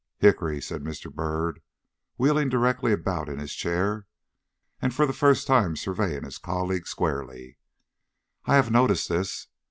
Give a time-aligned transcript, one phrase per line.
[0.17, 1.13] "Hickory," said Mr.
[1.13, 1.61] Byrd,
[2.17, 4.07] wheeling directly about in his chair
[4.81, 7.59] and for the first time surveying his colleague squarely,
[8.45, 9.45] "I have noticed this.